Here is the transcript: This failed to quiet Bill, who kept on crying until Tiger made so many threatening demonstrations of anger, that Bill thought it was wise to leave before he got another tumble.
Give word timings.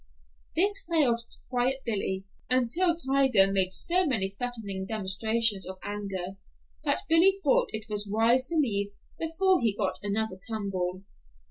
This 0.55 0.83
failed 0.89 1.19
to 1.29 1.37
quiet 1.47 1.83
Bill, 1.85 1.95
who 1.99 1.99
kept 1.99 2.09
on 2.09 2.23
crying 2.49 2.59
until 2.63 2.95
Tiger 2.95 3.51
made 3.51 3.71
so 3.71 4.05
many 4.07 4.31
threatening 4.31 4.87
demonstrations 4.87 5.67
of 5.67 5.77
anger, 5.83 6.37
that 6.83 7.01
Bill 7.07 7.21
thought 7.43 7.69
it 7.71 7.87
was 7.87 8.07
wise 8.09 8.43
to 8.45 8.55
leave 8.55 8.93
before 9.19 9.61
he 9.61 9.77
got 9.77 9.99
another 10.01 10.37
tumble. 10.39 11.03